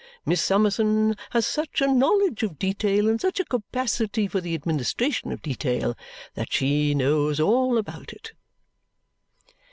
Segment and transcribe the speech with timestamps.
[0.25, 5.31] Miss Summerson has such a knowledge of detail and such a capacity for the administration
[5.31, 5.95] of detail
[6.33, 8.31] that she knows all about it."